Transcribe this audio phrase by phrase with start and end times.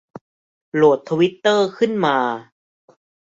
[0.75, 2.17] โหลดทวิตเตอร์ขึ้นมา